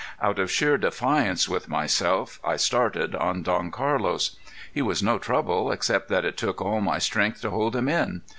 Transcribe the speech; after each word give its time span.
Out 0.19 0.39
of 0.39 0.49
sheer 0.49 0.79
defiance 0.79 1.47
with 1.47 1.69
myself 1.69 2.39
I 2.43 2.55
started 2.55 3.13
on 3.13 3.43
Don 3.43 3.69
Carlos. 3.69 4.35
He 4.73 4.81
was 4.81 5.03
no 5.03 5.19
trouble, 5.19 5.71
except 5.71 6.09
that 6.09 6.25
it 6.25 6.37
took 6.37 6.59
all 6.59 6.81
my 6.81 6.97
strength 6.97 7.39
to 7.41 7.51
hold 7.51 7.75
him 7.75 7.87
in. 7.87 8.23